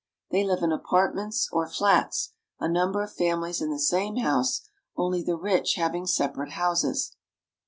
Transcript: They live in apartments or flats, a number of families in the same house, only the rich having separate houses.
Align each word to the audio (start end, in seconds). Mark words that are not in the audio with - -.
They 0.31 0.43
live 0.43 0.63
in 0.63 0.71
apartments 0.71 1.47
or 1.51 1.69
flats, 1.69 2.33
a 2.59 2.67
number 2.67 3.03
of 3.03 3.13
families 3.13 3.61
in 3.61 3.69
the 3.69 3.77
same 3.77 4.15
house, 4.15 4.67
only 4.97 5.21
the 5.21 5.37
rich 5.37 5.75
having 5.75 6.07
separate 6.07 6.53
houses. 6.53 7.15